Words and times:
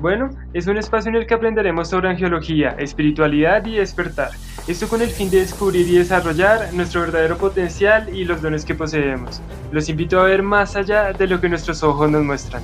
Bueno, 0.00 0.30
es 0.54 0.66
un 0.66 0.78
espacio 0.78 1.10
en 1.10 1.16
el 1.16 1.26
que 1.26 1.34
aprenderemos 1.34 1.90
sobre 1.90 2.08
angiología, 2.08 2.70
espiritualidad 2.78 3.66
y 3.66 3.76
despertar. 3.76 4.30
Esto 4.66 4.88
con 4.88 5.02
el 5.02 5.10
fin 5.10 5.28
de 5.28 5.40
descubrir 5.40 5.86
y 5.86 5.98
desarrollar 5.98 6.72
nuestro 6.72 7.02
verdadero 7.02 7.36
potencial 7.36 8.08
y 8.08 8.24
los 8.24 8.40
dones 8.40 8.64
que 8.64 8.74
poseemos. 8.74 9.42
Los 9.70 9.90
invito 9.90 10.18
a 10.18 10.24
ver 10.24 10.42
más 10.42 10.74
allá 10.74 11.12
de 11.12 11.26
lo 11.26 11.38
que 11.38 11.50
nuestros 11.50 11.82
ojos 11.82 12.10
nos 12.10 12.24
muestran. 12.24 12.62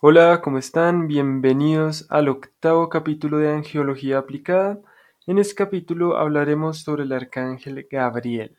Hola, 0.00 0.40
¿cómo 0.42 0.58
están? 0.58 1.06
Bienvenidos 1.06 2.04
al 2.10 2.28
octavo 2.28 2.88
capítulo 2.88 3.38
de 3.38 3.52
Angiología 3.52 4.18
Aplicada. 4.18 4.80
En 5.28 5.38
este 5.38 5.54
capítulo 5.54 6.16
hablaremos 6.16 6.78
sobre 6.78 7.04
el 7.04 7.12
arcángel 7.12 7.86
Gabriel. 7.88 8.56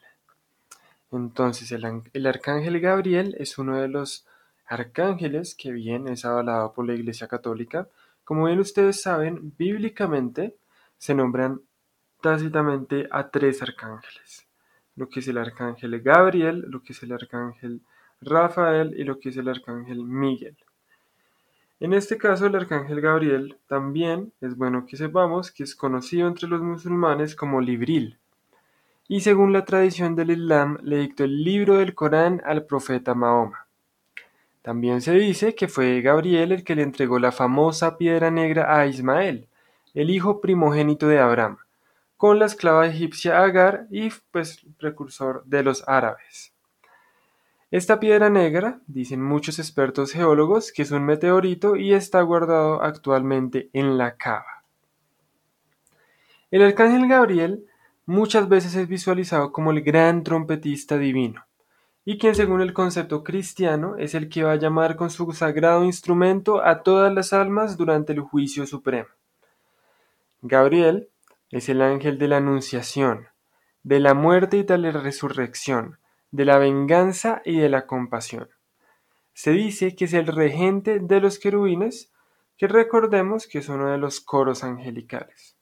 Entonces, 1.11 1.71
el, 1.71 2.27
arcángel 2.27 2.79
Gabriel 2.79 3.35
es 3.39 3.57
uno 3.57 3.79
de 3.79 3.87
los 3.87 4.25
arcángeles 4.65 5.55
que 5.55 5.71
bien 5.71 6.07
es 6.07 6.25
avalado 6.25 6.73
por 6.73 6.85
la 6.85 6.93
Iglesia 6.93 7.27
Católica. 7.27 7.87
Como 8.25 8.45
bien 8.45 8.59
ustedes 8.59 9.01
saben, 9.01 9.53
bíblicamente 9.57 10.55
se 10.97 11.15
nombran 11.15 11.61
tácitamente 12.21 13.07
a 13.11 13.29
tres 13.29 13.61
arcángeles. 13.61 14.45
Lo 14.95 15.07
que 15.07 15.21
es 15.21 15.27
el 15.27 15.37
arcángel 15.37 16.01
Gabriel, 16.01 16.65
lo 16.67 16.81
que 16.83 16.91
es 16.93 17.03
el 17.03 17.13
arcángel 17.13 17.81
Rafael 18.19 18.93
y 18.97 19.03
lo 19.03 19.19
que 19.19 19.29
es 19.29 19.37
el 19.37 19.47
arcángel 19.47 20.03
Miguel. 20.03 20.57
En 21.79 21.93
este 21.93 22.17
caso, 22.17 22.47
el 22.47 22.55
arcángel 22.55 22.99
Gabriel 23.01 23.57
también 23.67 24.33
es 24.41 24.57
bueno 24.57 24.87
que 24.87 24.97
sepamos 24.97 25.51
que 25.51 25.63
es 25.63 25.75
conocido 25.75 26.27
entre 26.27 26.49
los 26.49 26.61
musulmanes 26.61 27.35
como 27.35 27.61
Libril, 27.61 28.17
y 29.07 29.21
según 29.21 29.53
la 29.53 29.65
tradición 29.65 30.15
del 30.15 30.31
Islam 30.31 30.77
le 30.81 30.97
dictó 30.97 31.23
el 31.23 31.43
libro 31.43 31.77
del 31.77 31.95
Corán 31.95 32.41
al 32.45 32.65
profeta 32.65 33.13
Mahoma. 33.13 33.67
También 34.61 35.01
se 35.01 35.13
dice 35.13 35.55
que 35.55 35.69
fue 35.69 36.01
Gabriel 36.01 36.51
el 36.51 36.63
que 36.63 36.75
le 36.75 36.83
entregó 36.83 37.19
la 37.19 37.31
famosa 37.31 37.97
piedra 37.97 38.31
negra 38.31 38.77
a 38.77 38.85
Ismael, 38.85 39.47
el 39.93 40.09
hijo 40.09 40.41
primogénito 40.41 41.07
de 41.07 41.19
Abraham, 41.19 41.57
con 42.17 42.37
la 42.37 42.47
esclava 42.47 42.85
egipcia 42.85 43.41
Agar 43.41 43.87
y 43.89 44.09
pues 44.31 44.65
precursor 44.77 45.43
de 45.45 45.63
los 45.63 45.87
árabes. 45.87 46.53
Esta 47.71 47.99
piedra 47.99 48.29
negra, 48.29 48.79
dicen 48.87 49.21
muchos 49.21 49.59
expertos 49.59 50.11
geólogos, 50.11 50.71
que 50.71 50.81
es 50.81 50.91
un 50.91 51.03
meteorito 51.03 51.75
y 51.75 51.93
está 51.93 52.21
guardado 52.21 52.81
actualmente 52.81 53.69
en 53.73 53.97
la 53.97 54.15
cava. 54.15 54.63
El 56.49 56.61
arcángel 56.61 57.07
Gabriel 57.09 57.65
muchas 58.07 58.47
veces 58.47 58.73
es 58.75 58.87
visualizado 58.87 59.51
como 59.51 59.71
el 59.71 59.81
gran 59.81 60.23
trompetista 60.23 60.97
divino, 60.97 61.45
y 62.05 62.17
quien 62.17 62.33
según 62.33 62.61
el 62.61 62.73
concepto 62.73 63.21
cristiano 63.23 63.97
es 63.97 64.15
el 64.15 64.29
que 64.29 64.43
va 64.43 64.53
a 64.53 64.55
llamar 64.55 64.95
con 64.95 65.09
su 65.09 65.31
sagrado 65.33 65.83
instrumento 65.83 66.63
a 66.63 66.81
todas 66.81 67.13
las 67.13 67.33
almas 67.33 67.77
durante 67.77 68.13
el 68.13 68.21
juicio 68.21 68.65
supremo. 68.65 69.09
Gabriel 70.41 71.09
es 71.51 71.67
el 71.67 71.81
ángel 71.81 72.17
de 72.17 72.29
la 72.29 72.37
anunciación, 72.37 73.27
de 73.83 73.99
la 73.99 74.13
muerte 74.13 74.57
y 74.57 74.63
de 74.63 74.77
la 74.77 74.91
resurrección, 74.91 75.99
de 76.31 76.45
la 76.45 76.57
venganza 76.57 77.41
y 77.43 77.57
de 77.57 77.67
la 77.67 77.85
compasión. 77.87 78.49
Se 79.33 79.51
dice 79.51 79.95
que 79.95 80.05
es 80.05 80.13
el 80.13 80.27
regente 80.27 80.99
de 80.99 81.19
los 81.19 81.39
querubines, 81.39 82.13
que 82.57 82.67
recordemos 82.67 83.47
que 83.47 83.59
es 83.59 83.67
uno 83.67 83.91
de 83.91 83.97
los 83.97 84.21
coros 84.21 84.63
angelicales. 84.63 85.57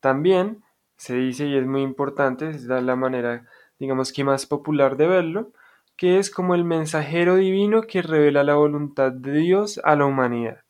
También 0.00 0.64
se 1.00 1.14
dice, 1.14 1.46
y 1.46 1.56
es 1.56 1.66
muy 1.66 1.80
importante, 1.80 2.50
es 2.50 2.64
la 2.64 2.94
manera, 2.94 3.46
digamos 3.78 4.12
que 4.12 4.22
más 4.22 4.44
popular 4.44 4.98
de 4.98 5.06
verlo, 5.06 5.50
que 5.96 6.18
es 6.18 6.30
como 6.30 6.54
el 6.54 6.62
mensajero 6.62 7.36
divino 7.36 7.80
que 7.80 8.02
revela 8.02 8.44
la 8.44 8.56
voluntad 8.56 9.10
de 9.10 9.32
Dios 9.32 9.80
a 9.82 9.96
la 9.96 10.04
humanidad. 10.04 10.62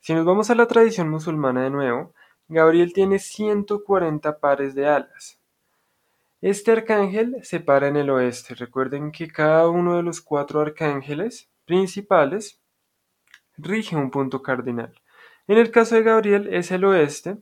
Si 0.00 0.14
nos 0.14 0.24
vamos 0.24 0.48
a 0.48 0.54
la 0.54 0.68
tradición 0.68 1.10
musulmana 1.10 1.64
de 1.64 1.68
nuevo, 1.68 2.14
Gabriel 2.48 2.94
tiene 2.94 3.18
140 3.18 4.40
pares 4.40 4.74
de 4.74 4.86
alas. 4.86 5.38
Este 6.40 6.72
arcángel 6.72 7.36
se 7.42 7.60
para 7.60 7.88
en 7.88 7.96
el 7.96 8.08
oeste. 8.08 8.54
Recuerden 8.54 9.12
que 9.12 9.28
cada 9.28 9.68
uno 9.68 9.98
de 9.98 10.02
los 10.02 10.22
cuatro 10.22 10.62
arcángeles 10.62 11.50
principales 11.66 12.58
rige 13.58 13.96
un 13.96 14.10
punto 14.10 14.40
cardinal. 14.40 14.94
En 15.46 15.58
el 15.58 15.70
caso 15.70 15.94
de 15.94 16.04
Gabriel 16.04 16.48
es 16.54 16.70
el 16.72 16.86
oeste, 16.86 17.36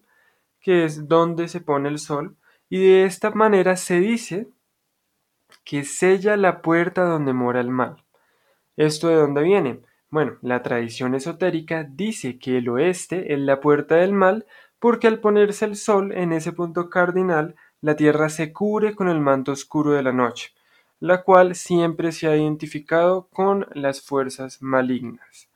que 0.61 0.85
es 0.85 1.09
donde 1.09 1.49
se 1.49 1.61
pone 1.61 1.89
el 1.89 1.99
sol, 1.99 2.37
y 2.69 2.79
de 2.79 3.05
esta 3.05 3.31
manera 3.31 3.77
se 3.77 4.01
dice 4.01 4.49
que 5.65 5.85
sella 5.85 6.37
la 6.37 6.63
puerta 6.63 7.05
donde 7.05 7.33
mora 7.33 7.61
el 7.61 7.71
mal. 7.71 8.05
¿Esto 8.77 9.09
de 9.09 9.17
dónde 9.17 9.43
viene? 9.43 9.81
Bueno, 10.11 10.39
la 10.43 10.63
tradición 10.63 11.15
esotérica 11.15 11.85
dice 11.85 12.39
que 12.39 12.59
el 12.59 12.69
oeste 12.69 13.33
es 13.33 13.39
la 13.39 13.61
puerta 13.61 13.97
del 13.97 14.13
mal 14.13 14.47
porque 14.79 15.07
al 15.07 15.21
ponerse 15.21 15.67
el 15.67 15.77
sol 15.77 16.13
en 16.13 16.33
ese 16.33 16.53
punto 16.53 16.89
cardinal, 16.89 17.55
la 17.83 17.97
tierra 17.97 18.29
se 18.29 18.53
cubre 18.53 18.95
con 18.95 19.09
el 19.09 19.21
manto 19.21 19.53
oscuro 19.53 19.93
de 19.93 20.03
la 20.03 20.13
noche, 20.13 20.55
la 20.99 21.23
cual 21.23 21.55
siempre 21.55 22.13
se 22.13 22.27
ha 22.29 22.37
identificado 22.37 23.29
con 23.33 23.67
las 23.75 24.01
fuerzas 24.01 24.63
malignas. 24.63 25.50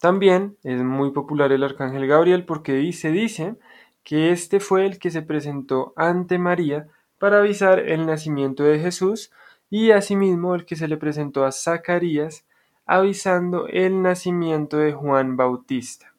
También 0.00 0.56
es 0.64 0.82
muy 0.82 1.10
popular 1.10 1.52
el 1.52 1.62
arcángel 1.62 2.06
Gabriel 2.06 2.46
porque 2.46 2.72
dice 2.72 3.56
que 4.02 4.32
este 4.32 4.58
fue 4.58 4.86
el 4.86 4.98
que 4.98 5.10
se 5.10 5.20
presentó 5.20 5.92
ante 5.94 6.38
María 6.38 6.88
para 7.18 7.38
avisar 7.40 7.78
el 7.80 8.06
nacimiento 8.06 8.64
de 8.64 8.78
Jesús 8.78 9.30
y 9.68 9.90
asimismo 9.90 10.54
el 10.54 10.64
que 10.64 10.74
se 10.74 10.88
le 10.88 10.96
presentó 10.96 11.44
a 11.44 11.52
Zacarías 11.52 12.46
avisando 12.86 13.68
el 13.68 14.00
nacimiento 14.00 14.78
de 14.78 14.92
Juan 14.94 15.36
Bautista. 15.36 16.14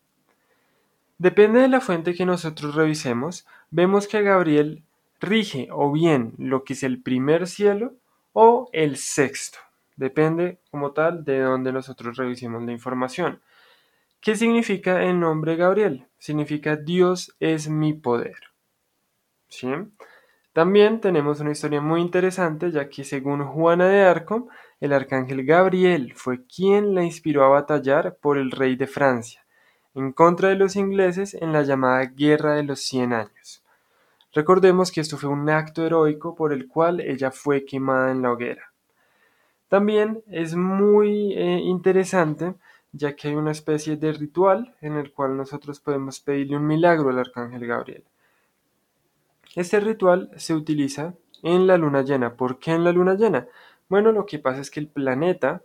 Depende 1.17 1.59
de 1.59 1.67
la 1.67 1.81
fuente 1.81 2.13
que 2.13 2.25
nosotros 2.25 2.75
revisemos, 2.75 3.47
vemos 3.71 4.07
que 4.07 4.21
Gabriel 4.21 4.83
rige 5.19 5.69
o 5.71 5.91
bien 5.91 6.33
lo 6.37 6.63
que 6.63 6.73
es 6.73 6.83
el 6.83 7.01
primer 7.01 7.47
cielo 7.47 7.93
o 8.33 8.69
el 8.73 8.97
sexto. 8.97 9.57
Depende 9.95 10.59
como 10.69 10.91
tal 10.91 11.25
de 11.25 11.39
donde 11.39 11.73
nosotros 11.73 12.15
revisemos 12.15 12.63
la 12.63 12.71
información. 12.71 13.41
¿Qué 14.21 14.35
significa 14.35 15.03
el 15.03 15.19
nombre 15.19 15.55
Gabriel? 15.55 16.05
Significa 16.19 16.75
Dios 16.75 17.35
es 17.39 17.69
mi 17.69 17.93
poder. 17.93 18.37
¿Sí? 19.47 19.67
También 20.53 21.01
tenemos 21.01 21.39
una 21.39 21.49
historia 21.49 21.81
muy 21.81 22.01
interesante, 22.01 22.69
ya 22.69 22.87
que 22.87 23.03
según 23.03 23.43
Juana 23.43 23.87
de 23.87 24.03
Arco, 24.03 24.47
el 24.79 24.93
arcángel 24.93 25.43
Gabriel 25.43 26.13
fue 26.15 26.45
quien 26.45 26.93
la 26.93 27.03
inspiró 27.03 27.43
a 27.43 27.49
batallar 27.49 28.17
por 28.17 28.37
el 28.37 28.51
rey 28.51 28.75
de 28.75 28.85
Francia, 28.85 29.43
en 29.95 30.11
contra 30.11 30.49
de 30.49 30.55
los 30.55 30.75
ingleses 30.75 31.33
en 31.33 31.51
la 31.51 31.63
llamada 31.63 32.05
Guerra 32.05 32.53
de 32.53 32.63
los 32.63 32.81
Cien 32.81 33.13
Años. 33.13 33.63
Recordemos 34.33 34.91
que 34.91 35.01
esto 35.01 35.17
fue 35.17 35.31
un 35.31 35.49
acto 35.49 35.83
heroico 35.83 36.35
por 36.35 36.53
el 36.53 36.67
cual 36.67 36.99
ella 36.99 37.31
fue 37.31 37.65
quemada 37.65 38.11
en 38.11 38.21
la 38.21 38.31
hoguera. 38.31 38.71
También 39.67 40.21
es 40.27 40.53
muy 40.55 41.33
eh, 41.33 41.59
interesante 41.63 42.53
ya 42.93 43.15
que 43.15 43.29
hay 43.29 43.35
una 43.35 43.51
especie 43.51 43.97
de 43.97 44.11
ritual 44.13 44.75
en 44.81 44.97
el 44.97 45.11
cual 45.13 45.37
nosotros 45.37 45.79
podemos 45.79 46.19
pedirle 46.19 46.57
un 46.57 46.67
milagro 46.67 47.09
al 47.09 47.19
arcángel 47.19 47.65
Gabriel. 47.65 48.03
Este 49.55 49.79
ritual 49.79 50.31
se 50.37 50.53
utiliza 50.53 51.13
en 51.43 51.67
la 51.67 51.77
luna 51.77 52.01
llena. 52.03 52.35
¿Por 52.35 52.59
qué 52.59 52.71
en 52.71 52.83
la 52.83 52.91
luna 52.91 53.15
llena? 53.15 53.47
Bueno, 53.89 54.11
lo 54.11 54.25
que 54.25 54.39
pasa 54.39 54.61
es 54.61 54.71
que 54.71 54.79
el 54.79 54.87
planeta, 54.87 55.61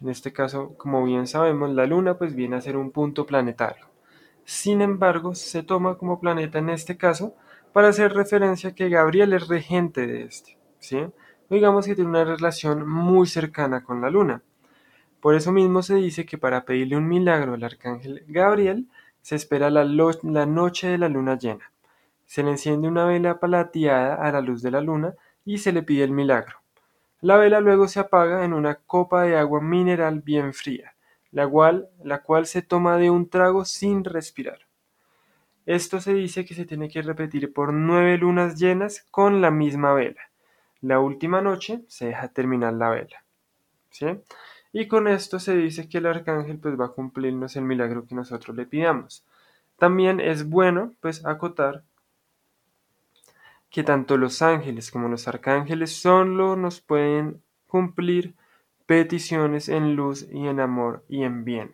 en 0.00 0.08
este 0.08 0.32
caso, 0.32 0.74
como 0.78 1.04
bien 1.04 1.26
sabemos, 1.26 1.70
la 1.74 1.86
luna 1.86 2.16
pues 2.16 2.34
viene 2.34 2.56
a 2.56 2.60
ser 2.60 2.76
un 2.76 2.90
punto 2.90 3.26
planetario. 3.26 3.86
Sin 4.44 4.80
embargo, 4.80 5.34
se 5.34 5.62
toma 5.62 5.96
como 5.96 6.20
planeta 6.20 6.58
en 6.58 6.70
este 6.70 6.96
caso 6.96 7.34
para 7.72 7.88
hacer 7.88 8.12
referencia 8.12 8.70
a 8.70 8.74
que 8.74 8.88
Gabriel 8.88 9.32
es 9.32 9.48
regente 9.48 10.06
de 10.06 10.22
este, 10.24 10.58
¿sí? 10.78 11.06
Digamos 11.50 11.86
que 11.86 11.94
tiene 11.94 12.10
una 12.10 12.24
relación 12.24 12.88
muy 12.88 13.26
cercana 13.26 13.84
con 13.84 14.00
la 14.00 14.10
luna. 14.10 14.42
Por 15.24 15.34
eso 15.34 15.52
mismo 15.52 15.82
se 15.82 15.94
dice 15.94 16.26
que 16.26 16.36
para 16.36 16.66
pedirle 16.66 16.98
un 16.98 17.08
milagro 17.08 17.54
al 17.54 17.64
arcángel 17.64 18.26
Gabriel 18.28 18.88
se 19.22 19.36
espera 19.36 19.70
la, 19.70 19.86
noche 19.86 20.86
de 20.86 20.98
la 20.98 21.08
luna 21.08 21.38
llena. 21.38 21.72
Se 22.26 22.42
le 22.42 22.50
enciende 22.50 22.88
una 22.88 23.06
vela 23.06 23.40
palateada 23.40 24.16
a 24.16 24.30
la 24.30 24.42
luz 24.42 24.60
de 24.60 24.70
la 24.70 24.82
luna 24.82 25.14
y 25.46 25.56
se 25.56 25.72
le 25.72 25.82
pide 25.82 26.04
el 26.04 26.10
milagro. 26.10 26.58
La 27.22 27.38
vela 27.38 27.60
luego 27.60 27.88
se 27.88 28.00
apaga 28.00 28.44
en 28.44 28.52
una 28.52 28.74
copa 28.74 29.22
de 29.22 29.38
agua 29.38 29.62
mineral 29.62 30.20
bien 30.20 30.52
fría, 30.52 30.94
la 31.32 31.48
cual, 31.48 31.88
la 32.02 32.20
cual 32.20 32.44
se 32.44 32.60
toma 32.60 32.98
de 32.98 33.08
un 33.08 33.30
trago 33.30 33.64
sin 33.64 34.04
respirar. 34.04 34.58
Esto 35.64 36.02
se 36.02 36.12
dice 36.12 36.44
que 36.44 36.52
se 36.52 36.66
tiene 36.66 36.90
que 36.90 37.00
repetir 37.00 37.50
por 37.50 37.72
nueve 37.72 38.18
lunas 38.18 38.60
llenas 38.60 39.06
con 39.10 39.40
la 39.40 39.50
misma 39.50 39.94
vela. 39.94 40.20
La 40.82 41.00
última 41.00 41.40
noche 41.40 41.80
se 41.88 42.08
deja 42.08 42.28
terminar 42.28 42.74
la 42.74 42.90
vela. 42.90 43.24
¿sí? 43.88 44.06
Y 44.76 44.88
con 44.88 45.06
esto 45.06 45.38
se 45.38 45.56
dice 45.56 45.88
que 45.88 45.98
el 45.98 46.06
arcángel 46.06 46.58
pues 46.58 46.78
va 46.78 46.86
a 46.86 46.92
cumplirnos 46.92 47.54
el 47.54 47.64
milagro 47.64 48.06
que 48.06 48.16
nosotros 48.16 48.56
le 48.56 48.66
pidamos. 48.66 49.24
También 49.78 50.18
es 50.18 50.50
bueno 50.50 50.92
pues 51.00 51.24
acotar 51.24 51.84
que 53.70 53.84
tanto 53.84 54.16
los 54.16 54.42
ángeles 54.42 54.90
como 54.90 55.06
los 55.08 55.28
arcángeles 55.28 55.94
solo 55.96 56.56
nos 56.56 56.80
pueden 56.80 57.40
cumplir 57.68 58.34
peticiones 58.84 59.68
en 59.68 59.94
luz 59.94 60.26
y 60.28 60.48
en 60.48 60.58
amor 60.58 61.04
y 61.08 61.22
en 61.22 61.44
bien, 61.44 61.72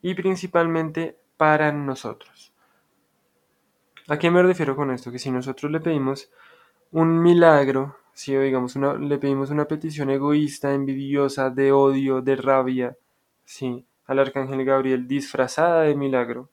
y 0.00 0.14
principalmente 0.14 1.18
para 1.36 1.72
nosotros. 1.72 2.52
¿A 4.06 4.20
qué 4.20 4.30
me 4.30 4.42
refiero 4.42 4.76
con 4.76 4.92
esto? 4.92 5.10
Que 5.10 5.18
si 5.18 5.32
nosotros 5.32 5.72
le 5.72 5.80
pedimos 5.80 6.30
un 6.92 7.20
milagro, 7.20 7.96
si 8.20 8.36
digamos 8.36 8.76
una, 8.76 8.98
le 8.98 9.16
pedimos 9.16 9.48
una 9.48 9.64
petición 9.64 10.10
egoísta, 10.10 10.74
envidiosa, 10.74 11.48
de 11.48 11.72
odio, 11.72 12.20
de 12.20 12.36
rabia, 12.36 12.98
sí, 13.46 13.86
al 14.04 14.18
arcángel 14.18 14.62
Gabriel 14.62 15.08
disfrazada 15.08 15.84
de 15.84 15.94
milagro, 15.94 16.50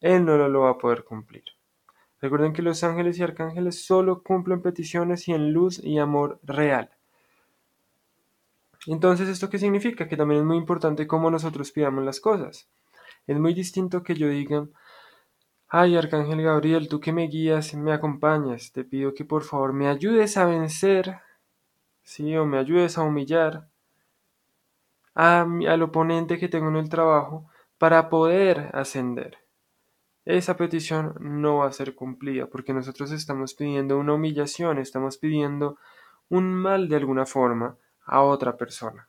él 0.00 0.24
no 0.24 0.36
lo 0.36 0.60
va 0.60 0.70
a 0.70 0.78
poder 0.78 1.02
cumplir. 1.02 1.42
Recuerden 2.20 2.52
que 2.52 2.62
los 2.62 2.84
ángeles 2.84 3.18
y 3.18 3.24
arcángeles 3.24 3.84
solo 3.84 4.22
cumplen 4.22 4.62
peticiones 4.62 5.26
y 5.26 5.32
en 5.32 5.52
luz 5.52 5.82
y 5.82 5.98
amor 5.98 6.38
real. 6.44 6.88
Entonces, 8.86 9.28
¿esto 9.28 9.50
qué 9.50 9.58
significa? 9.58 10.06
Que 10.06 10.16
también 10.16 10.42
es 10.42 10.46
muy 10.46 10.56
importante 10.56 11.08
cómo 11.08 11.32
nosotros 11.32 11.72
pidamos 11.72 12.04
las 12.04 12.20
cosas. 12.20 12.68
Es 13.26 13.36
muy 13.36 13.54
distinto 13.54 14.04
que 14.04 14.14
yo 14.14 14.28
diga, 14.28 14.68
ay, 15.68 15.96
Arcángel 15.96 16.42
Gabriel, 16.42 16.88
tú 16.88 17.00
que 17.00 17.12
me 17.12 17.28
guías, 17.28 17.74
me 17.74 17.92
acompañas, 17.92 18.72
te 18.72 18.84
pido 18.84 19.14
que 19.14 19.24
por 19.24 19.42
favor 19.44 19.72
me 19.72 19.88
ayudes 19.88 20.36
a 20.36 20.46
vencer, 20.46 21.20
sí, 22.02 22.36
o 22.36 22.46
me 22.46 22.58
ayudes 22.58 22.98
a 22.98 23.02
humillar 23.02 23.68
a, 25.14 25.42
al 25.42 25.82
oponente 25.82 26.38
que 26.38 26.48
tengo 26.48 26.68
en 26.68 26.76
el 26.76 26.88
trabajo 26.88 27.48
para 27.78 28.08
poder 28.08 28.70
ascender 28.72 29.38
esa 30.26 30.56
petición 30.56 31.14
no 31.20 31.58
va 31.58 31.68
a 31.68 31.72
ser 31.72 31.94
cumplida 31.94 32.46
porque 32.46 32.74
nosotros 32.74 33.12
estamos 33.12 33.54
pidiendo 33.54 33.96
una 33.96 34.14
humillación, 34.14 34.78
estamos 34.78 35.18
pidiendo 35.18 35.78
un 36.28 36.52
mal 36.52 36.88
de 36.88 36.96
alguna 36.96 37.26
forma 37.26 37.76
a 38.04 38.22
otra 38.22 38.56
persona. 38.56 39.08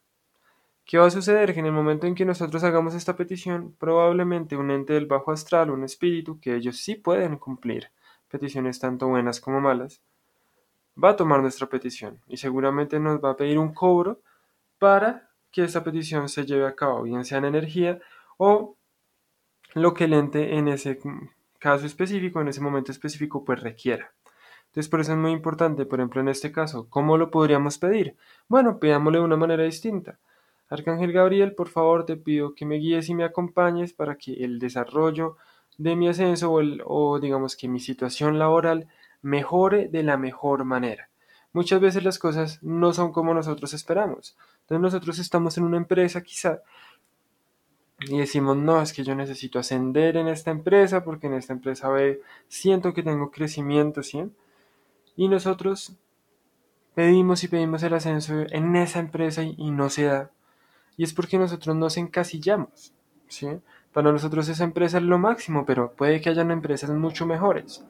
¿Qué 0.88 0.98
va 0.98 1.08
a 1.08 1.12
suceder? 1.12 1.54
Que 1.54 1.60
en 1.60 1.66
el 1.66 1.74
momento 1.74 2.08
en 2.08 2.16
que 2.16 2.24
nosotros 2.24 2.64
hagamos 2.64 2.96
esta 2.96 3.18
petición, 3.18 3.76
probablemente 3.78 4.56
un 4.56 4.72
ente 4.72 4.94
del 4.94 5.06
bajo 5.06 5.34
astral, 5.34 5.70
un 5.70 5.84
espíritu, 5.84 6.40
que 6.40 6.56
ellos 6.56 6.78
sí 6.78 6.96
pueden 6.96 7.38
cumplir 7.38 7.92
peticiones 8.30 8.80
tanto 8.80 9.10
buenas 9.10 9.42
como 9.42 9.60
malas, 9.60 10.02
va 11.02 11.10
a 11.10 11.16
tomar 11.18 11.42
nuestra 11.42 11.68
petición 11.68 12.22
y 12.26 12.38
seguramente 12.38 13.02
nos 13.02 13.22
va 13.22 13.32
a 13.32 13.36
pedir 13.36 13.60
un 13.60 13.74
cobro 13.74 14.22
para 14.80 15.30
que 15.52 15.66
esa 15.66 15.84
petición 15.84 16.30
se 16.30 16.46
lleve 16.46 16.66
a 16.66 16.76
cabo, 16.76 17.04
bien 17.04 17.26
sea 17.26 17.40
en 17.40 17.46
energía 17.46 18.00
o 18.38 18.78
lo 19.74 19.94
que 19.94 20.06
el 20.06 20.14
ente 20.14 20.56
en 20.56 20.70
ese 20.70 21.00
caso 21.60 21.86
específico, 21.86 22.40
en 22.40 22.48
ese 22.48 22.62
momento 22.62 22.94
específico, 22.94 23.44
pues 23.44 23.60
requiera. 23.60 24.14
Entonces, 24.68 24.88
por 24.88 25.02
eso 25.02 25.12
es 25.12 25.18
muy 25.18 25.32
importante, 25.32 25.86
por 25.86 26.00
ejemplo, 26.00 26.22
en 26.22 26.30
este 26.30 26.54
caso, 26.54 26.88
¿cómo 26.90 27.18
lo 27.18 27.30
podríamos 27.30 27.78
pedir? 27.78 28.16
Bueno, 28.48 28.80
pidámosle 28.80 29.20
de 29.20 29.26
una 29.26 29.36
manera 29.36 29.64
distinta. 29.64 30.18
Arcángel 30.70 31.12
Gabriel, 31.12 31.56
por 31.56 31.70
favor, 31.70 32.06
te 32.06 32.18
pido 32.18 32.54
que 32.54 32.66
me 32.66 32.76
guíes 32.76 33.10
y 33.10 33.16
me 33.16 33.24
acompañes 33.24 33.94
para 33.94 34.16
que 34.16 34.34
el 34.44 34.60
desarrollo 34.60 35.38
de 35.78 35.96
mi 35.96 36.10
ascenso 36.10 36.52
o, 36.52 37.20
digamos 37.20 37.56
que 37.56 37.68
mi 37.68 37.80
situación 37.80 38.40
laboral 38.40 38.88
mejore 39.22 39.88
de 39.88 40.04
la 40.04 40.18
mejor 40.18 40.66
manera. 40.66 41.10
Muchas 41.54 41.80
veces 41.80 42.04
las 42.04 42.20
cosas 42.20 42.62
no 42.62 42.94
son 42.94 43.12
como 43.12 43.34
nosotros 43.34 43.74
esperamos. 43.74 44.38
Entonces 44.62 44.82
nosotros 44.82 45.20
estamos 45.20 45.58
en 45.58 45.64
una 45.64 45.78
empresa 45.78 46.22
quizá 46.22 46.62
y 48.00 48.18
decimos, 48.18 48.56
no, 48.58 48.82
es 48.82 48.94
que 48.94 49.04
yo 49.04 49.16
necesito 49.16 49.58
ascender 49.58 50.18
en 50.18 50.28
esta 50.28 50.52
empresa 50.52 51.04
porque 51.04 51.28
en 51.28 51.34
esta 51.34 51.54
empresa 51.54 51.90
ve, 51.90 52.22
siento 52.48 52.94
que 52.94 53.02
tengo 53.02 53.32
crecimiento, 53.32 54.04
¿sí? 54.04 54.24
Y 55.16 55.28
nosotros 55.28 55.98
pedimos 56.94 57.44
y 57.44 57.48
pedimos 57.48 57.82
el 57.82 57.94
ascenso 57.96 58.34
en 58.52 58.76
esa 58.76 59.00
empresa 59.00 59.42
y, 59.44 59.72
no 59.72 59.90
se 59.90 60.04
da. 60.04 60.32
Y 60.98 61.04
es 61.04 61.14
porque 61.14 61.38
nosotros 61.38 61.76
nos 61.76 61.96
encasillamos, 61.98 62.94
¿sí? 63.28 63.48
Para 63.94 64.12
nosotros 64.12 64.50
esa 64.50 64.64
empresa 64.64 64.98
es 64.98 65.04
lo 65.04 65.18
máximo, 65.18 65.66
pero 65.66 65.92
puede 65.94 66.20
que 66.20 66.30
hayan 66.30 66.52
empresas 66.52 66.90
mucho 66.90 67.26
mejores. 67.26 67.86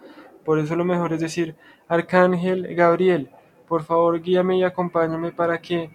Por 0.45 0.59
eso 0.59 0.75
lo 0.75 0.85
mejor 0.85 1.13
es 1.13 1.21
decir, 1.21 1.55
Arcángel 1.87 2.75
Gabriel, 2.75 3.29
por 3.67 3.83
favor 3.83 4.21
guíame 4.21 4.57
y 4.57 4.63
acompáñame 4.63 5.31
para 5.31 5.61
que 5.61 5.89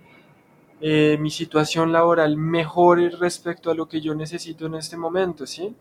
eh, 0.80 1.16
mi 1.20 1.30
situación 1.30 1.92
laboral 1.92 2.36
mejore 2.36 3.10
respecto 3.10 3.70
a 3.70 3.74
lo 3.74 3.88
que 3.88 4.00
yo 4.00 4.14
necesito 4.14 4.66
en 4.66 4.74
este 4.74 4.96
momento, 4.96 5.46
¿sí? 5.46 5.76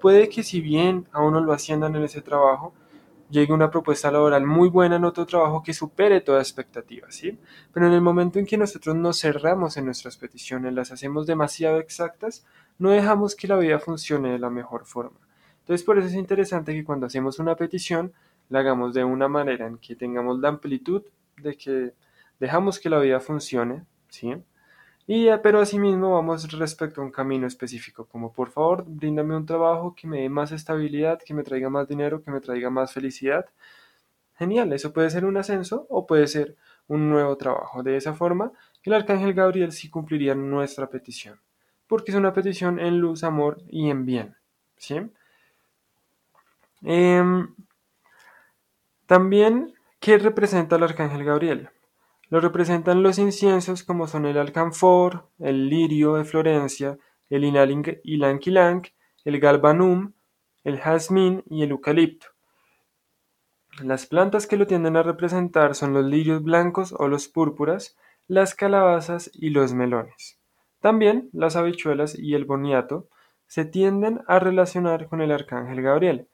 Puede 0.00 0.28
que 0.28 0.42
si 0.42 0.60
bien 0.60 1.06
a 1.12 1.22
uno 1.22 1.40
lo 1.40 1.52
asciendan 1.52 1.94
en 1.94 2.04
ese 2.04 2.22
trabajo, 2.22 2.72
llegue 3.30 3.52
una 3.52 3.70
propuesta 3.70 4.10
laboral 4.10 4.46
muy 4.46 4.68
buena 4.68 4.96
en 4.96 5.04
otro 5.04 5.26
trabajo 5.26 5.62
que 5.62 5.74
supere 5.74 6.20
toda 6.20 6.40
expectativa, 6.40 7.10
¿sí? 7.10 7.38
Pero 7.72 7.86
en 7.86 7.92
el 7.92 8.00
momento 8.00 8.38
en 8.38 8.46
que 8.46 8.56
nosotros 8.56 8.94
nos 8.96 9.20
cerramos 9.20 9.76
en 9.76 9.86
nuestras 9.86 10.16
peticiones, 10.16 10.72
las 10.72 10.92
hacemos 10.92 11.26
demasiado 11.26 11.78
exactas, 11.78 12.44
no 12.78 12.90
dejamos 12.90 13.34
que 13.34 13.48
la 13.48 13.56
vida 13.56 13.78
funcione 13.78 14.30
de 14.32 14.38
la 14.38 14.50
mejor 14.50 14.84
forma. 14.84 15.18
Entonces 15.60 15.84
por 15.84 15.98
eso 15.98 16.08
es 16.08 16.14
interesante 16.14 16.72
que 16.72 16.84
cuando 16.84 17.06
hacemos 17.06 17.38
una 17.38 17.56
petición, 17.56 18.12
la 18.48 18.60
hagamos 18.60 18.94
de 18.94 19.04
una 19.04 19.28
manera 19.28 19.66
en 19.66 19.78
que 19.78 19.96
tengamos 19.96 20.38
la 20.38 20.48
amplitud 20.48 21.02
de 21.42 21.56
que 21.56 21.94
dejamos 22.38 22.78
que 22.78 22.90
la 22.90 23.00
vida 23.00 23.18
funcione, 23.20 23.84
¿sí? 24.08 24.34
Y, 25.06 25.28
pero 25.42 25.60
asimismo 25.60 26.14
vamos 26.14 26.50
respecto 26.52 27.00
a 27.00 27.04
un 27.04 27.12
camino 27.12 27.46
específico, 27.46 28.06
como 28.06 28.32
por 28.32 28.50
favor, 28.50 28.84
bríndame 28.86 29.36
un 29.36 29.46
trabajo 29.46 29.94
que 29.94 30.08
me 30.08 30.22
dé 30.22 30.28
más 30.28 30.50
estabilidad, 30.50 31.20
que 31.24 31.32
me 31.32 31.44
traiga 31.44 31.70
más 31.70 31.86
dinero, 31.86 32.22
que 32.22 32.30
me 32.32 32.40
traiga 32.40 32.70
más 32.70 32.92
felicidad. 32.92 33.46
Genial, 34.36 34.72
eso 34.72 34.92
puede 34.92 35.10
ser 35.10 35.24
un 35.24 35.36
ascenso 35.36 35.86
o 35.88 36.06
puede 36.06 36.26
ser 36.26 36.56
un 36.88 37.08
nuevo 37.08 37.36
trabajo. 37.36 37.82
De 37.82 37.96
esa 37.96 38.14
forma, 38.14 38.52
el 38.82 38.94
arcángel 38.94 39.32
Gabriel 39.32 39.72
sí 39.72 39.88
cumpliría 39.90 40.34
nuestra 40.34 40.88
petición, 40.88 41.40
porque 41.86 42.10
es 42.10 42.16
una 42.16 42.32
petición 42.32 42.80
en 42.80 42.98
luz, 42.98 43.22
amor 43.24 43.58
y 43.68 43.90
en 43.90 44.06
bien. 44.06 44.36
¿sí? 44.76 45.00
Em, 46.82 47.54
también, 49.06 49.74
¿qué 50.00 50.18
representa 50.18 50.76
el 50.76 50.82
arcángel 50.82 51.24
Gabriel? 51.24 51.70
Lo 52.28 52.40
representan 52.40 53.02
los 53.02 53.18
inciensos 53.18 53.84
como 53.84 54.08
son 54.08 54.26
el 54.26 54.36
alcanfor, 54.36 55.28
el 55.38 55.68
lirio 55.68 56.14
de 56.14 56.24
Florencia, 56.24 56.98
el 57.30 57.44
ilanquilanc, 57.44 58.88
el 59.24 59.40
galbanum, 59.40 60.12
el 60.64 60.78
jazmín 60.80 61.44
y 61.48 61.62
el 61.62 61.70
eucalipto. 61.70 62.26
Las 63.82 64.06
plantas 64.06 64.46
que 64.46 64.56
lo 64.56 64.66
tienden 64.66 64.96
a 64.96 65.02
representar 65.02 65.74
son 65.74 65.92
los 65.92 66.04
lirios 66.04 66.42
blancos 66.42 66.94
o 66.96 67.08
los 67.08 67.28
púrpuras, 67.28 67.96
las 68.26 68.54
calabazas 68.54 69.30
y 69.34 69.50
los 69.50 69.74
melones. 69.74 70.40
También 70.80 71.28
las 71.32 71.56
habichuelas 71.56 72.18
y 72.18 72.34
el 72.34 72.44
boniato 72.44 73.08
se 73.46 73.64
tienden 73.64 74.22
a 74.26 74.38
relacionar 74.38 75.08
con 75.08 75.20
el 75.20 75.30
arcángel 75.30 75.82
Gabriel, 75.82 76.28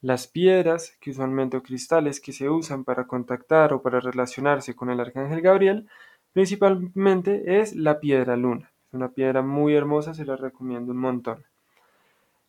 las 0.00 0.26
piedras, 0.26 0.96
que 1.00 1.10
usualmente 1.10 1.56
o 1.56 1.62
cristales 1.62 2.20
que 2.20 2.32
se 2.32 2.48
usan 2.48 2.84
para 2.84 3.06
contactar 3.06 3.72
o 3.72 3.82
para 3.82 4.00
relacionarse 4.00 4.74
con 4.74 4.90
el 4.90 5.00
arcángel 5.00 5.40
Gabriel, 5.40 5.88
principalmente 6.32 7.60
es 7.60 7.74
la 7.74 7.98
piedra 7.98 8.36
luna. 8.36 8.70
Es 8.88 8.94
una 8.94 9.10
piedra 9.10 9.42
muy 9.42 9.74
hermosa, 9.74 10.14
se 10.14 10.24
la 10.24 10.36
recomiendo 10.36 10.92
un 10.92 10.98
montón. 10.98 11.44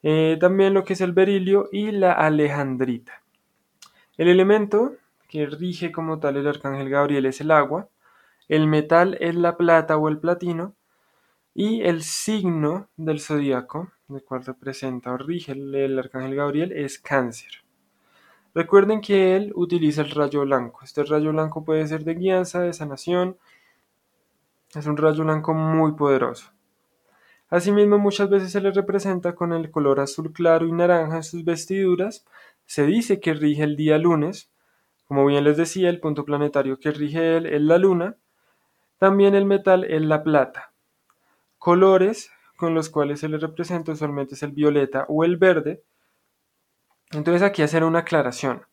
Eh, 0.04 0.38
también 0.40 0.74
lo 0.74 0.84
que 0.84 0.94
es 0.94 1.02
el 1.02 1.14
berilio 1.14 1.70
y 1.72 1.92
la 1.92 2.14
alejandrita. 2.14 3.24
El 4.18 4.28
elemento 4.28 4.94
que 5.28 5.46
rige 5.46 5.92
como 5.92 6.20
tal 6.20 6.38
el 6.38 6.48
arcángel 6.48 6.90
Gabriel 6.90 7.26
es 7.26 7.42
el 7.42 7.52
agua, 7.52 7.90
el 8.48 8.68
metal 8.68 9.18
es 9.20 9.36
la 9.36 9.58
plata 9.58 9.98
o 9.98 10.08
el 10.08 10.20
platino, 10.20 10.74
y 11.60 11.82
el 11.82 12.04
signo 12.04 12.88
del 12.98 13.20
zodíaco, 13.20 13.92
el 14.10 14.24
cual 14.24 14.46
representa 14.46 15.12
o 15.12 15.18
rige 15.18 15.54
el, 15.54 15.98
arcángel 15.98 16.36
Gabriel, 16.36 16.72
es 16.72 17.00
cáncer. 17.00 17.50
Recuerden 18.54 19.02
que 19.02 19.36
él 19.36 19.54
utiliza 19.56 20.04
el 20.04 20.12
rayo 20.12 20.42
blanco. 20.42 20.82
Este 20.84 21.04
rayo 21.04 21.32
blanco 21.32 21.66
puede 21.66 21.88
ser 21.88 22.04
de 22.04 22.14
guianza, 22.14 22.62
de 22.62 22.74
sanación. 22.74 23.38
Es 24.76 24.86
un 24.86 24.98
rayo 24.98 25.24
blanco 25.24 25.56
muy 25.56 25.94
poderoso. 25.94 26.52
Asimismo, 27.50 27.98
muchas 27.98 28.30
veces 28.30 28.52
se 28.52 28.62
le 28.62 28.70
representa 28.70 29.34
con 29.34 29.52
el 29.52 29.72
color 29.72 30.00
azul 30.00 30.32
claro 30.32 30.68
y 30.68 30.72
naranja 30.72 31.16
en 31.16 31.24
sus 31.24 31.44
vestiduras. 31.44 32.24
Se 32.68 32.86
dice 32.86 33.20
que 33.20 33.34
rige 33.34 33.64
el 33.64 33.76
día 33.76 33.98
lunes. 33.98 34.52
Como 35.08 35.26
bien 35.26 35.44
les 35.44 35.58
decía, 35.58 35.90
el 35.90 36.02
punto 36.02 36.24
planetario 36.24 36.78
que 36.78 36.92
rige 36.92 37.38
él 37.38 37.48
es 37.48 37.62
la 37.64 37.80
luna. 37.80 38.16
También 39.00 39.34
el 39.34 39.46
metal 39.46 39.86
es 39.86 40.04
la 40.04 40.22
plata. 40.22 40.67
Colores 41.58 42.32
con 42.56 42.74
los 42.74 42.90
cuales 42.90 43.20
se 43.20 43.30
le 43.30 43.38
representa 43.38 43.92
usualmente 43.92 44.36
es 44.36 44.44
el 44.44 44.52
violeta 44.52 45.06
o 45.10 45.24
el 45.24 45.38
verde. 45.38 45.84
Entonces 47.12 47.42
aquí 47.42 47.62
hacer 47.62 47.84
una 47.84 48.00
aclaración. 48.00 48.64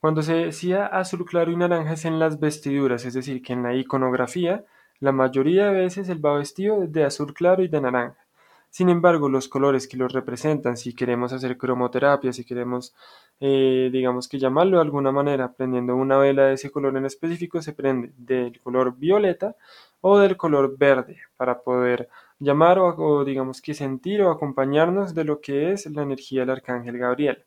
Cuando 0.00 0.22
se 0.22 0.34
decía 0.34 0.86
azul 0.86 1.24
claro 1.24 1.50
y 1.50 1.56
naranja 1.56 1.92
es 1.94 2.04
en 2.04 2.18
las 2.18 2.40
vestiduras, 2.40 3.04
es 3.04 3.14
decir, 3.14 3.40
que 3.42 3.52
en 3.52 3.62
la 3.62 3.74
iconografía 3.74 4.64
la 5.00 5.12
mayoría 5.12 5.66
de 5.66 5.80
veces 5.80 6.08
él 6.08 6.24
va 6.24 6.36
vestido 6.36 6.86
de 6.86 7.04
azul 7.04 7.32
claro 7.34 7.62
y 7.62 7.68
de 7.68 7.80
naranja. 7.80 8.24
Sin 8.70 8.88
embargo, 8.88 9.28
los 9.28 9.48
colores 9.48 9.86
que 9.86 9.96
los 9.96 10.12
representan, 10.12 10.76
si 10.76 10.94
queremos 10.94 11.32
hacer 11.32 11.56
cromoterapia, 11.56 12.32
si 12.32 12.44
queremos, 12.44 12.92
eh, 13.38 13.88
digamos 13.92 14.26
que 14.26 14.38
llamarlo 14.38 14.78
de 14.78 14.82
alguna 14.82 15.12
manera, 15.12 15.52
prendiendo 15.52 15.94
una 15.94 16.18
vela 16.18 16.46
de 16.46 16.54
ese 16.54 16.70
color 16.72 16.96
en 16.96 17.06
específico, 17.06 17.62
se 17.62 17.72
prende 17.72 18.12
del 18.16 18.60
color 18.60 18.96
violeta 18.96 19.54
o 20.00 20.18
del 20.18 20.36
color 20.36 20.76
verde 20.76 21.18
para 21.36 21.60
poder 21.60 22.08
llamar 22.38 22.78
o, 22.78 23.24
digamos 23.24 23.62
que 23.62 23.74
sentir 23.74 24.22
o 24.22 24.30
acompañarnos 24.30 25.14
de 25.14 25.24
lo 25.24 25.40
que 25.40 25.72
es 25.72 25.86
la 25.86 26.02
energía 26.02 26.40
del 26.40 26.50
arcángel 26.50 26.98
Gabriel. 26.98 27.44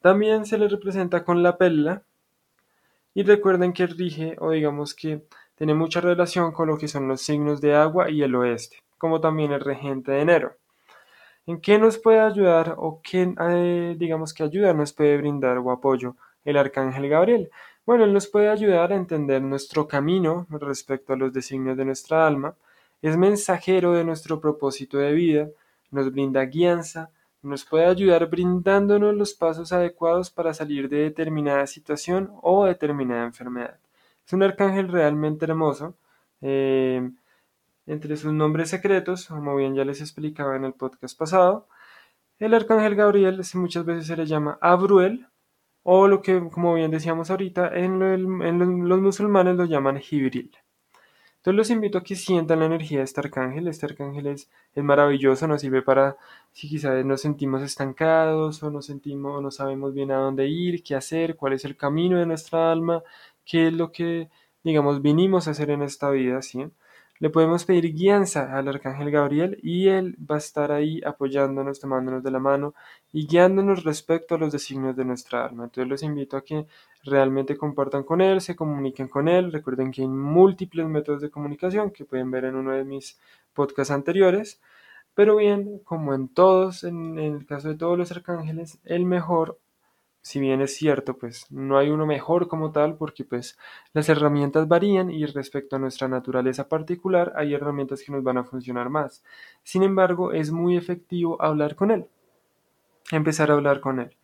También 0.00 0.46
se 0.46 0.58
le 0.58 0.68
representa 0.68 1.24
con 1.24 1.42
la 1.42 1.56
perla 1.56 2.02
y 3.14 3.22
recuerden 3.22 3.72
que 3.72 3.86
rige 3.86 4.36
o 4.38 4.50
digamos 4.50 4.94
que 4.94 5.22
tiene 5.56 5.74
mucha 5.74 6.00
relación 6.00 6.52
con 6.52 6.68
lo 6.68 6.78
que 6.78 6.88
son 6.88 7.08
los 7.08 7.22
signos 7.22 7.60
de 7.60 7.74
agua 7.74 8.10
y 8.10 8.22
el 8.22 8.34
oeste 8.34 8.84
como 9.04 9.20
también 9.20 9.52
el 9.52 9.60
regente 9.60 10.12
de 10.12 10.20
enero. 10.22 10.56
¿En 11.46 11.60
qué 11.60 11.78
nos 11.78 11.98
puede 11.98 12.20
ayudar 12.20 12.74
o 12.78 13.02
qué, 13.02 13.34
eh, 13.38 13.96
digamos 13.98 14.32
que 14.32 14.44
ayuda 14.44 14.72
nos 14.72 14.94
puede 14.94 15.18
brindar 15.18 15.58
o 15.58 15.70
apoyo 15.70 16.16
el 16.42 16.56
arcángel 16.56 17.10
Gabriel? 17.10 17.50
Bueno, 17.84 18.04
él 18.04 18.14
nos 18.14 18.26
puede 18.28 18.48
ayudar 18.48 18.92
a 18.92 18.96
entender 18.96 19.42
nuestro 19.42 19.86
camino 19.86 20.46
respecto 20.48 21.12
a 21.12 21.16
los 21.16 21.34
designios 21.34 21.76
de 21.76 21.84
nuestra 21.84 22.26
alma, 22.26 22.54
es 23.06 23.16
mensajero 23.16 23.92
de 23.92 24.04
nuestro 24.04 24.40
propósito 24.40 24.98
de 24.98 25.12
vida, 25.12 25.48
nos 25.90 26.10
brinda 26.10 26.44
guianza, 26.46 27.10
nos 27.42 27.66
puede 27.66 27.84
ayudar 27.84 28.30
brindándonos 28.30 29.14
los 29.14 29.34
pasos 29.34 29.72
adecuados 29.72 30.30
para 30.30 30.54
salir 30.54 30.88
de 30.88 30.98
determinada 30.98 31.66
situación 31.66 32.32
o 32.40 32.64
determinada 32.64 33.24
enfermedad. 33.24 33.78
Es 34.26 34.32
un 34.32 34.42
arcángel 34.42 34.88
realmente 34.88 35.44
hermoso. 35.44 35.94
Eh, 36.40 37.10
entre 37.86 38.16
sus 38.16 38.32
nombres 38.32 38.70
secretos, 38.70 39.26
como 39.26 39.54
bien 39.56 39.74
ya 39.74 39.84
les 39.84 40.00
explicaba 40.00 40.56
en 40.56 40.64
el 40.64 40.72
podcast 40.72 41.18
pasado, 41.18 41.68
el 42.38 42.54
arcángel 42.54 42.94
Gabriel 42.94 43.42
muchas 43.54 43.84
veces 43.84 44.06
se 44.06 44.16
le 44.16 44.24
llama 44.24 44.58
Abruel, 44.62 45.28
o 45.82 46.08
lo 46.08 46.22
que, 46.22 46.48
como 46.50 46.74
bien 46.74 46.90
decíamos 46.90 47.30
ahorita, 47.30 47.68
en, 47.76 48.88
los 48.88 49.00
musulmanes 49.00 49.56
lo 49.56 49.66
llaman 49.66 49.98
Jibril. 49.98 50.56
Entonces 51.44 51.58
los 51.58 51.70
invito 51.70 51.98
a 51.98 52.02
que 52.02 52.16
sientan 52.16 52.60
la 52.60 52.64
energía 52.64 52.98
de 53.00 53.04
este 53.04 53.20
arcángel. 53.20 53.68
Este 53.68 53.84
arcángel 53.84 54.28
es, 54.28 54.48
es 54.74 54.82
maravilloso, 54.82 55.46
nos 55.46 55.60
sirve 55.60 55.82
para 55.82 56.16
si 56.52 56.70
quizás 56.70 57.04
nos 57.04 57.20
sentimos 57.20 57.60
estancados 57.62 58.62
o 58.62 58.70
nos 58.70 58.86
sentimos, 58.86 59.42
no 59.42 59.50
sabemos 59.50 59.92
bien 59.92 60.10
a 60.10 60.16
dónde 60.16 60.48
ir, 60.48 60.82
qué 60.82 60.94
hacer, 60.94 61.36
cuál 61.36 61.52
es 61.52 61.66
el 61.66 61.76
camino 61.76 62.18
de 62.18 62.24
nuestra 62.24 62.72
alma, 62.72 63.02
qué 63.44 63.66
es 63.68 63.74
lo 63.74 63.92
que, 63.92 64.30
digamos, 64.62 65.02
vinimos 65.02 65.46
a 65.46 65.50
hacer 65.50 65.68
en 65.68 65.82
esta 65.82 66.08
vida, 66.08 66.40
¿sí? 66.40 66.66
Le 67.20 67.30
podemos 67.30 67.64
pedir 67.64 67.94
guianza 67.94 68.56
al 68.56 68.68
Arcángel 68.68 69.10
Gabriel 69.10 69.58
y 69.62 69.88
él 69.88 70.16
va 70.18 70.34
a 70.34 70.38
estar 70.38 70.72
ahí 70.72 71.00
apoyándonos, 71.06 71.78
tomándonos 71.78 72.24
de 72.24 72.30
la 72.32 72.40
mano 72.40 72.74
y 73.12 73.26
guiándonos 73.26 73.84
respecto 73.84 74.34
a 74.34 74.38
los 74.38 74.52
designios 74.52 74.96
de 74.96 75.04
nuestra 75.04 75.44
alma. 75.46 75.64
Entonces 75.64 75.88
los 75.88 76.02
invito 76.02 76.36
a 76.36 76.44
que 76.44 76.66
realmente 77.04 77.56
compartan 77.56 78.02
con 78.02 78.20
él, 78.20 78.40
se 78.40 78.56
comuniquen 78.56 79.08
con 79.08 79.28
él. 79.28 79.52
Recuerden 79.52 79.92
que 79.92 80.02
hay 80.02 80.08
múltiples 80.08 80.86
métodos 80.88 81.20
de 81.22 81.30
comunicación 81.30 81.92
que 81.92 82.04
pueden 82.04 82.30
ver 82.32 82.46
en 82.46 82.56
uno 82.56 82.72
de 82.72 82.84
mis 82.84 83.18
podcasts 83.52 83.92
anteriores. 83.92 84.60
Pero 85.14 85.36
bien, 85.36 85.78
como 85.84 86.14
en 86.14 86.28
todos, 86.28 86.82
en, 86.82 87.18
en 87.18 87.34
el 87.36 87.46
caso 87.46 87.68
de 87.68 87.76
todos 87.76 87.96
los 87.96 88.10
arcángeles, 88.10 88.80
el 88.84 89.04
mejor 89.06 89.58
si 90.24 90.40
bien 90.40 90.62
es 90.62 90.74
cierto, 90.74 91.18
pues 91.18 91.46
no 91.50 91.76
hay 91.76 91.90
uno 91.90 92.06
mejor 92.06 92.48
como 92.48 92.72
tal 92.72 92.96
porque 92.96 93.24
pues 93.24 93.58
las 93.92 94.08
herramientas 94.08 94.66
varían 94.66 95.10
y 95.10 95.26
respecto 95.26 95.76
a 95.76 95.78
nuestra 95.78 96.08
naturaleza 96.08 96.66
particular 96.66 97.34
hay 97.36 97.52
herramientas 97.52 98.02
que 98.02 98.10
nos 98.10 98.24
van 98.24 98.38
a 98.38 98.44
funcionar 98.44 98.88
más. 98.88 99.22
Sin 99.64 99.82
embargo, 99.82 100.32
es 100.32 100.50
muy 100.50 100.78
efectivo 100.78 101.36
hablar 101.42 101.76
con 101.76 101.90
él. 101.90 102.06
Empezar 103.12 103.50
a 103.50 103.54
hablar 103.54 103.80
con 103.80 104.00
él. 104.00 104.16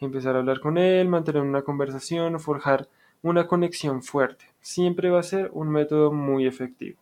Empezar 0.00 0.36
a 0.36 0.38
hablar 0.38 0.58
con 0.60 0.78
él, 0.78 1.06
mantener 1.06 1.42
una 1.42 1.60
conversación, 1.60 2.40
forjar 2.40 2.88
una 3.20 3.46
conexión 3.46 4.02
fuerte. 4.02 4.46
Siempre 4.62 5.10
va 5.10 5.20
a 5.20 5.22
ser 5.22 5.50
un 5.52 5.68
método 5.68 6.12
muy 6.12 6.46
efectivo. 6.46 7.01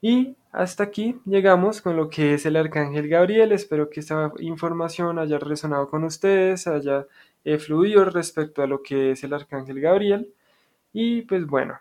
Y 0.00 0.36
hasta 0.52 0.84
aquí 0.84 1.20
llegamos 1.24 1.82
con 1.82 1.96
lo 1.96 2.08
que 2.08 2.34
es 2.34 2.46
el 2.46 2.56
Arcángel 2.56 3.08
Gabriel. 3.08 3.52
Espero 3.52 3.90
que 3.90 4.00
esta 4.00 4.32
información 4.38 5.18
haya 5.18 5.38
resonado 5.38 5.88
con 5.88 6.04
ustedes, 6.04 6.66
haya 6.66 7.06
eh, 7.44 7.58
fluido 7.58 8.04
respecto 8.04 8.62
a 8.62 8.66
lo 8.66 8.82
que 8.82 9.12
es 9.12 9.24
el 9.24 9.34
Arcángel 9.34 9.80
Gabriel. 9.80 10.32
Y 10.92 11.22
pues 11.22 11.46
bueno, 11.46 11.78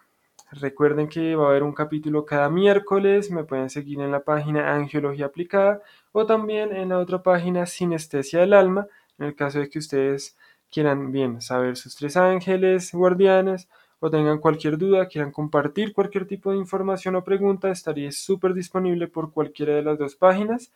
recuerden 0.51 1.07
que 1.09 1.35
va 1.35 1.45
a 1.47 1.49
haber 1.49 1.63
un 1.63 1.73
capítulo 1.73 2.25
cada 2.25 2.49
miércoles. 2.49 3.31
Me 3.31 3.43
pueden 3.43 3.69
seguir 3.69 3.99
en 4.01 4.11
la 4.11 4.21
página 4.21 4.73
Angiología 4.73 5.27
Aplicada 5.27 5.81
o 6.11 6.25
también 6.25 6.75
en 6.75 6.89
la 6.89 6.99
otra 6.99 7.21
página 7.21 7.65
Sinestesia 7.67 8.39
del 8.39 8.53
Alma, 8.53 8.87
en 9.19 9.27
el 9.27 9.35
caso 9.35 9.59
de 9.59 9.69
que 9.69 9.79
ustedes 9.79 10.35
quieran 10.71 11.11
bien 11.11 11.41
saber 11.41 11.77
sus 11.77 11.95
tres 11.95 12.17
ángeles 12.17 12.91
guardianes 12.91 13.67
o 13.99 14.09
tengan 14.09 14.39
cualquier 14.39 14.77
duda, 14.77 15.07
quieran 15.07 15.31
compartir 15.31 15.93
cualquier 15.93 16.27
tipo 16.27 16.51
de 16.51 16.57
información 16.57 17.15
o 17.15 17.23
pregunta, 17.23 17.71
estaría 17.71 18.11
súper 18.11 18.53
disponible 18.53 19.07
por 19.07 19.31
cualquiera 19.31 19.75
de 19.75 19.83
las 19.83 19.97
dos 19.97 20.15
páginas. 20.15 20.71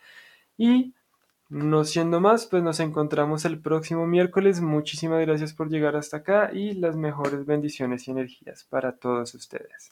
Y 0.58 0.94
no 1.50 1.84
siendo 1.86 2.22
más, 2.22 2.46
pues 2.48 2.64
nos 2.64 2.80
encontramos 2.80 3.46
el 3.46 3.60
próximo 3.60 4.08
miércoles. 4.08 4.62
Muchísimas 4.62 5.22
gracias 5.22 5.54
por 5.54 5.70
llegar 5.70 5.96
hasta 5.96 6.18
acá 6.18 6.52
y 6.54 6.74
las 6.74 6.96
mejores 6.96 7.46
bendiciones 7.46 8.08
y 8.08 8.12
energías 8.12 8.64
para 8.66 8.94
todos 8.94 9.34
ustedes. 9.36 9.92